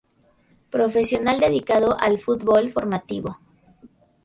[0.71, 3.37] Profesional dedicado al fútbol formativo.